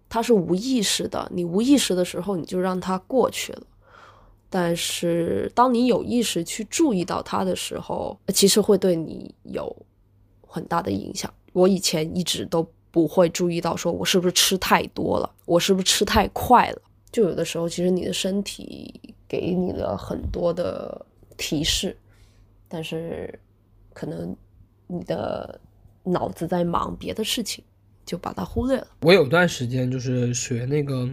[0.10, 3.62] 它是无意识的，你无意识的时候，你就让它过去了。
[4.50, 9.76] 但是当你有意识去注意到它的时候，其实会对你有
[10.48, 11.32] 很大的影响。
[11.54, 12.68] 我以前一直都。
[12.96, 16.82] 不会注意到，说我是不是吃太多了，我是不是吃太快了？
[17.12, 21.06] 就有的时候，其实你的身体给你了很多的
[21.36, 21.98] 提示，
[22.70, 23.38] 但是
[23.94, 24.34] 可能
[24.88, 25.60] 你的
[26.04, 27.62] 脑子在忙别的事情，
[28.06, 28.88] 就把它忽略了。
[29.02, 31.06] 我有段时间就是学那个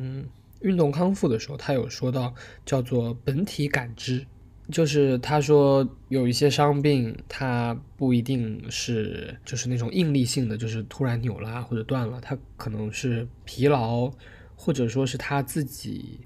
[0.61, 2.33] 运动康复的时候，他有说到
[2.64, 4.25] 叫做本体感知。
[4.70, 14.11] 就是他说有一些伤病，它不一定是就是那种应力性的，就是突然扭了或者断了，它可能是疲劳，
[14.55, 16.20] 或者说是他自己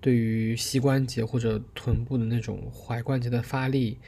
[0.00, 3.98] 对于膝关节或者臀部的那种踝关节的发力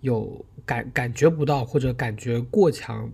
[0.00, 3.10] 有感感觉不到或者感觉过强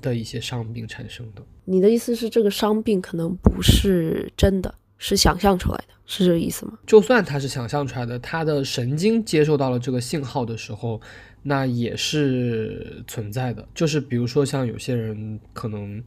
[0.00, 1.42] 的一些伤病产生的。
[1.64, 4.74] 你的意思是这个伤病可能不是真的？
[5.00, 6.72] 是想象出来的，是这个意思吗？
[6.86, 10.98] 就算他是想象出来的，他的神经接受到了这个信号的时候，
[11.42, 13.68] 那也是存在的。
[13.74, 16.02] 就是比如说，像有些人可能，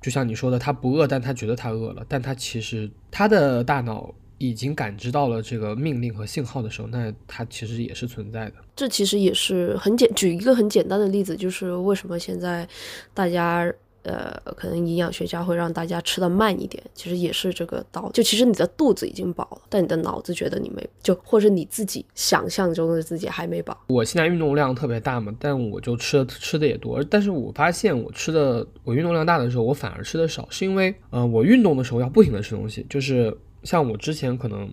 [0.00, 8.54] 就像你说的，他不饿，但他觉得他饿了，但他其实他的大脑已经感知到了这个命令和信号的时候，那他其实也是存在的。
[8.74, 12.68] 这其实也是很简，举一个很简单的例子，就是为什么现在
[13.14, 13.72] 大家。
[14.02, 18.10] 呃，可能营养学家会让大家吃的慢一点，其实也是这个道理。
[18.12, 23.76] 就其实你的肚子已经饱了，但你的脑子觉得你没，就或者你自己想象中的自己还没饱。
[23.88, 27.02] 我现在运动量特别大嘛，但我就吃的吃的也多。
[27.04, 34.68] 但是我发现我吃的，我运动量大的时候，我反而吃的少，是因为，呃，我运动的时候要不停的吃东西，就是像我之前可能。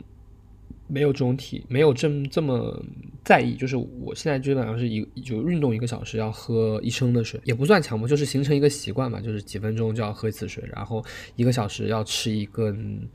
[0.89, 2.84] 没有这种体，没有这么这么
[3.23, 3.56] 在意。
[3.56, 9.21] 就是我现在基本上是一就运动一个小时要喝一升的水，也不算强迫，就是形成一个习惯嘛。
[9.21, 13.08] 就是几分钟就要喝一次水，然后一个小时要吃一根，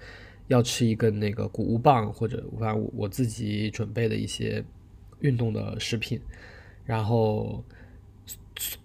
[0.47, 4.65] 要吃一根那个谷物棒或者反正我自己准备的一些
[5.19, 6.21] 运动的食品。
[6.85, 7.65] 然后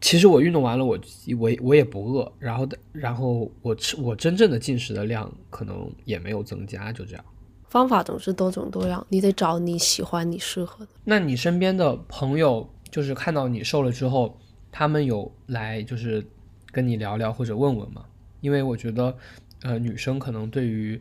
[0.02, 0.99] 其实我运动完了，我
[1.38, 2.34] 我我也不饿。
[2.39, 7.23] 然后然后我吃我真正的进食的量可能也没有增加，就这样。
[7.69, 10.91] 方法总是多种多样，你得找你喜欢、你适合的。
[11.03, 14.36] 那你身边的朋友，就是看到你瘦了之后，
[14.71, 16.25] 他们有来就是
[16.71, 18.03] 跟你聊聊或者问问吗？
[18.41, 19.15] 因为我觉得，
[19.62, 20.99] 呃，女生可能对于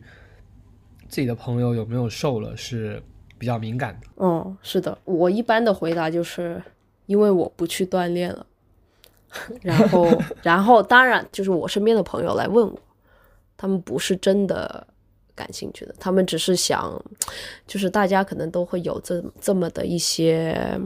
[1.07, 3.01] 自己的朋友有没有瘦了是
[3.39, 4.07] 比较敏感的。
[4.17, 6.61] 嗯，是的，我一般的回答就是
[7.07, 8.45] 因为我不去锻炼了。
[9.61, 10.07] 然后，
[10.43, 12.79] 然后当然就是我身边的朋友来问我，
[13.57, 14.85] 他们不是真的。
[15.39, 17.01] 感兴趣的，他们只是想，
[17.65, 20.77] 就是大家可能都会有这这么的一些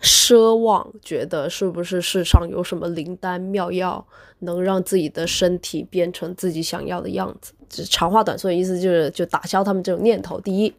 [0.00, 4.06] 奢望，觉得是不是世上有什么灵丹妙药，
[4.38, 7.52] 能让自己的身体变成自己想要的样子。
[7.84, 10.40] 长话短说意思就是，就打消他们这种念头。
[10.40, 10.72] 第一，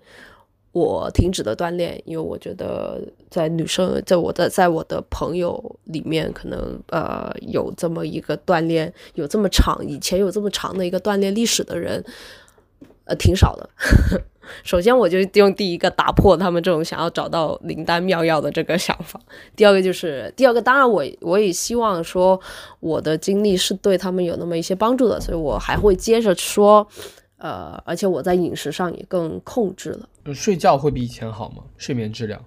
[0.71, 12.03] 我停止了锻炼，因为我觉得在女生，在我的在我的朋友里面，可能呃有这么一个锻炼，有这么长，以前有这么长的一个锻炼历史的人。
[13.11, 13.69] 呃，挺少的。
[14.63, 19.19] 首先，我就用第一个打破他们这种想要找到灵丹妙药的这个想法。
[19.55, 22.39] 第二个就是，第二个当然我我也希望说
[22.79, 26.87] 我的经历是对他们有那么一些帮助的，所以我还会接着说。
[27.37, 30.07] 呃，而且我在饮食上也更控制了。
[30.31, 31.63] 睡觉会比以前好吗？
[31.75, 32.39] 睡眠质量？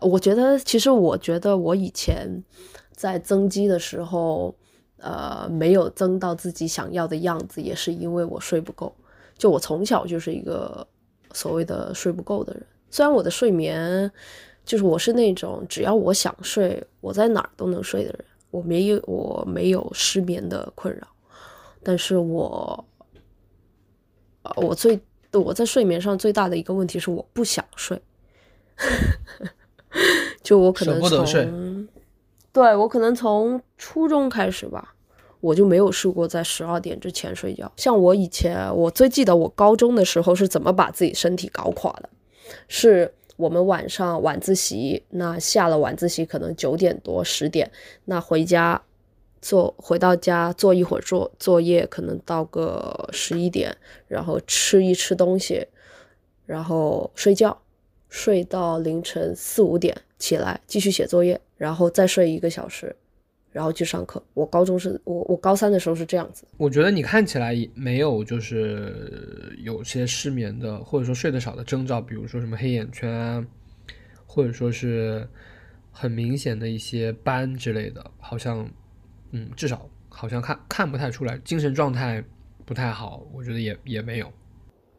[0.00, 2.42] 我觉得，其实我觉得我以前
[2.90, 4.52] 在增肌的时候，
[4.98, 8.92] 呃，没有增到自己想要的样子，也是因为我睡不够。
[9.42, 10.86] 就我从小就是一个
[11.32, 14.08] 所谓的睡不够的人，虽然我的睡眠
[14.64, 18.24] 就是我是那种只要我想睡，我在哪儿都能睡的人。
[18.52, 21.08] 我没有我没有失眠的困扰，
[21.82, 22.84] 但是我，
[24.44, 25.00] 呃，我最
[25.32, 28.00] 我在睡眠上最大的一个问题是我不想睡，
[30.44, 31.88] 就我可能从，
[32.52, 34.94] 对我可能从初中开始吧，
[35.42, 37.70] 我就没有试过在十二点之前睡觉。
[37.76, 42.08] 像我以前，我最记得我高中的时候是怎么把自己身体搞垮的，
[42.66, 43.12] 是。
[43.36, 47.68] 我们晚上晚自习，那下了晚自习可能九点多十点，
[48.04, 48.80] 那回家
[49.40, 53.74] 做回到家做一会儿作作业，可能到个十一点，
[54.06, 55.66] 然后吃一吃东西，
[56.44, 57.58] 然后睡觉，
[58.10, 62.94] 睡到凌晨四五点起来继续写作业，然后再睡一个小时。
[63.52, 64.22] 然后去上课。
[64.34, 66.44] 我高中是我我高三的时候是这样子。
[66.56, 73.46] 我觉得你看起来没有就是有些失眠的或者说睡得少的征兆，比如说什么黑眼圈啊，
[74.26, 75.28] 或者说是
[75.90, 78.68] 很明显的一些斑之类的，好像
[79.30, 82.24] 嗯至少好像看看不太出来，精神状态
[82.64, 84.32] 不太好，我觉得也也没有。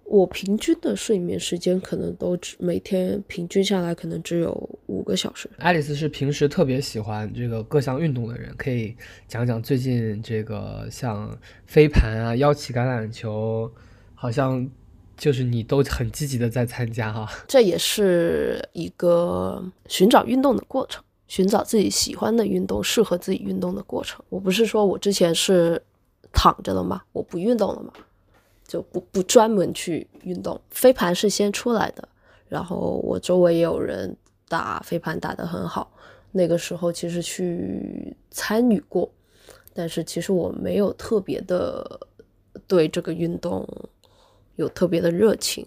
[0.06, 4.52] 我平均的睡眠时间可能都只每天平均下来可能只有
[4.86, 5.50] 五个小时。
[5.58, 8.96] 爱丽丝是平时特别喜欢这个各项运动的人，可以
[9.28, 11.36] 讲讲最近这个像
[11.66, 13.72] 飞盘啊、腰旗橄榄球，
[14.14, 14.70] 好像
[15.18, 17.28] 就是你都很积极的在参加哈。
[17.48, 24.24] 这也是一个寻找运动的过程，寻找自己喜欢的运动、适合自己运动的过程。
[24.30, 25.82] 我不是说我之前是
[26.32, 27.02] 躺着了吗？
[27.14, 27.92] 我不运动了吗？
[28.74, 32.10] 就不不专门去运动，飞盘是先出来的，
[32.48, 34.18] 然后我周围也有人
[34.50, 35.94] 打飞盘打得很好，
[36.32, 39.08] 那个时候其实去参与过，
[39.76, 42.00] 但是其实我没有特别的
[42.66, 43.64] 对这个运动
[44.56, 45.64] 有特别的热情，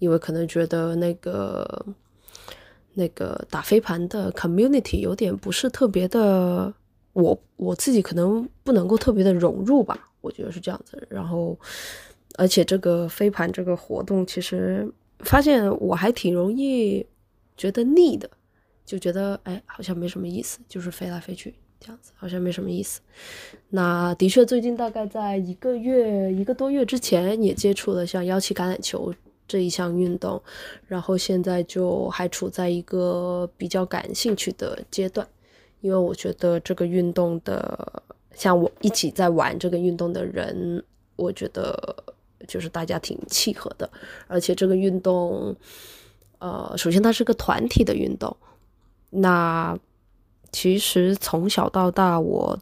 [0.00, 1.86] 因为可能觉得那个
[2.94, 6.74] 那个打飞盘的 community 有点不是特别的，
[7.12, 10.08] 我我自己可能不能够特别的融入吧。
[10.20, 11.58] 我觉得是这样子，然后，
[12.36, 14.86] 而且这个飞盘这个活动，其实
[15.20, 17.06] 发现我还挺容易
[17.56, 18.28] 觉得腻的，
[18.84, 23.00] 就觉得哎，好像没什么意思，就是飞来飞去这样子，好像没什么意思。
[23.70, 29.14] 那的确，最近大概在一个月一个多月之前，也接触了像幺七橄榄球
[29.48, 30.42] 这一项运动，
[30.86, 35.26] 然后现在就还处在一个比较感兴趣的阶段，
[35.80, 38.02] 因为我觉得这个运动的。
[38.32, 40.82] 像我一起在玩这个运动的人，
[41.16, 41.94] 我觉得
[42.46, 43.90] 就是大家挺契合的，
[44.28, 45.54] 而且这个运动，
[46.38, 48.34] 呃，首先它是个团体的运动。
[49.10, 49.76] 那
[50.52, 52.58] 其实从小到大，我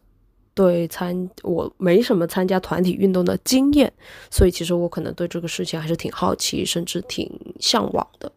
[0.55, 3.93] 对参我没什么参加团体运动的经验，
[4.31, 8.33] 所以其实我可能对这个事情还是挺好奇，甚至挺向往的。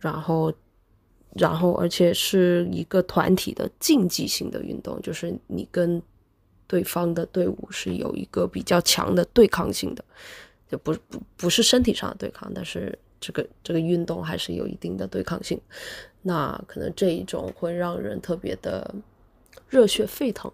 [0.00, 0.52] 然后，
[1.34, 6.00] 然后而且是一个团体的竞技性的运动，就是你跟
[6.68, 10.04] 对方的队伍是有一个比较强的对抗性的，
[10.70, 15.60] 就不不不是身体上的对抗，但是这个这个运动还是有一定的对抗性。
[16.22, 18.94] 那可能这一种会让人特别的
[19.68, 20.50] 热血沸腾，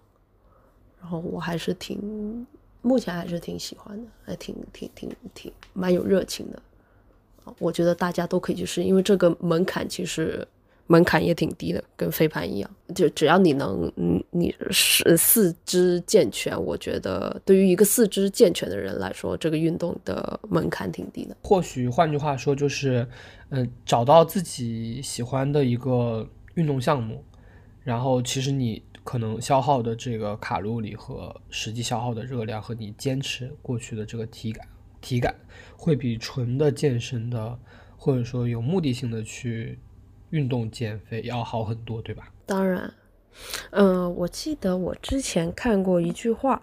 [0.99, 2.47] 然后我还是挺
[2.81, 6.59] 目前还是挺喜欢的，还挺挺挺挺蛮有热情的。
[7.59, 10.47] 我觉得大家都可以去试，因为这个门槛其实。
[10.91, 21.37] 门槛也挺低的，跟飞盘一样，就只要你能，你，你是四肢健全，我觉得对于一个四肢健全的人来说，这个运动的门槛挺低的。
[21.41, 23.07] 或许换句话说，就是，
[23.51, 27.23] 嗯，找到自己喜欢的一个运动项目，
[27.85, 34.67] 然后其实你可能消耗的这个卡路里和实际消耗的热量，和你坚持过去的这个体感，
[34.99, 35.33] 体感
[35.77, 37.57] 会比纯的健身的，
[37.95, 39.79] 或者说有目的性的去。
[40.31, 42.31] 运动减肥要好很多，对吧？
[42.45, 42.93] 当然，
[43.69, 46.61] 嗯，我记得我之前看过一句话，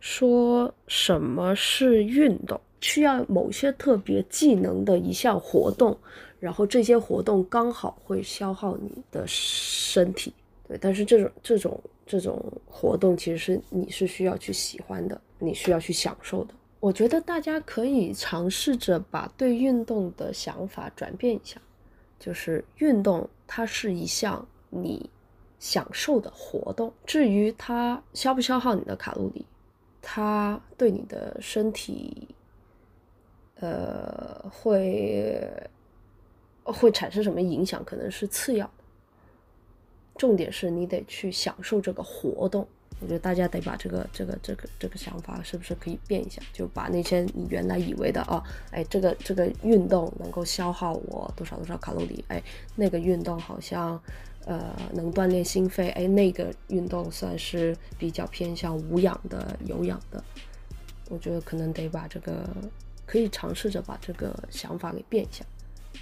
[0.00, 2.58] 说什么是运动？
[2.80, 5.98] 需要某些特别技能的一项活动，
[6.38, 10.32] 然后这些活动刚好会消耗你的身体。
[10.68, 16.54] 对，但是这种这种这种活动其实是你是需要去喜欢的，你需要去享受的。
[16.78, 21.60] 我觉得大家可以尝试着把对运动的想法转变一下。
[22.18, 25.08] 就是运动，它是一项你
[25.58, 26.92] 享受的活动。
[27.04, 29.46] 至于它消不消耗你的卡路里，
[30.02, 32.28] 它对你的身体，
[33.56, 35.48] 呃，会
[36.64, 38.72] 会产生什么影响，可能是次要的。
[40.16, 42.66] 重点是你得去享受这个活动。
[43.00, 48.42] 我觉得大家得把这个这个这个这个想法是不是可以变一下，就把那些你原来以为的啊，
[48.72, 52.42] 哎，这个这个运动能够消耗我多少多少卡路里，哎，
[52.74, 54.00] 那个运动好像
[54.46, 60.22] 呃能锻炼心肺，哎，那个运动算是比较偏向无氧的有氧的。
[61.08, 62.44] 我觉得可能得把这个
[63.06, 65.44] 可以尝试着把这个想法给变一下，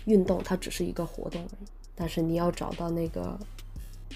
[0.07, 3.39] 运动它只是一个活动而已，但是你要找到那个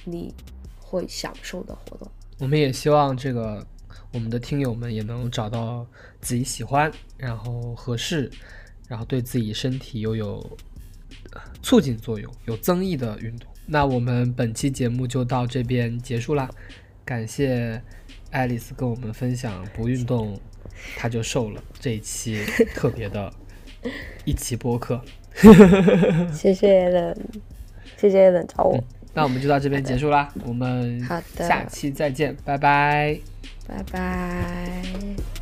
[0.05, 0.35] 你
[0.81, 2.11] 会享受的活动。
[2.41, 3.65] 我们也希望这个
[4.13, 5.87] 我们的听友们也能找到
[6.21, 8.31] 自己喜欢，然后合适，
[8.89, 10.59] 然后对自己身体又有
[11.63, 13.49] 促进作用、有增益的运动。
[13.67, 16.51] 那我们本期节目就到这边结束啦，
[17.05, 17.81] 感谢
[18.31, 20.41] 爱丽丝跟我们分享不运动
[20.97, 23.33] 她就瘦了这一期特别的
[24.25, 25.01] 一期播客。
[26.33, 27.17] 谢谢人，
[27.97, 28.83] 谢谢人找我。
[29.15, 33.19] 那我们就到这边结束啦，我们好的，下期再见，拜拜，
[33.67, 35.40] 拜拜。